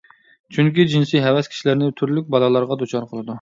چۈنكى، 0.55 0.85
جىنسىي 0.93 1.21
ھەۋەس 1.25 1.49
كىشىلەرنى 1.51 1.91
تۈرلۈك 2.01 2.33
بالالارغا 2.37 2.79
دۇچار 2.85 3.07
قىلىدۇ. 3.13 3.29